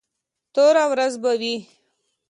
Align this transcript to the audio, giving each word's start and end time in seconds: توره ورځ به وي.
توره 0.53 0.83
ورځ 0.91 1.13
به 1.21 1.31
وي. 1.41 1.55